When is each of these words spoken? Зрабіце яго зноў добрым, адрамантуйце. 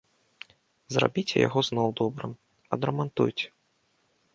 Зрабіце 0.95 1.35
яго 1.47 1.59
зноў 1.69 1.87
добрым, 2.03 2.31
адрамантуйце. 2.79 3.47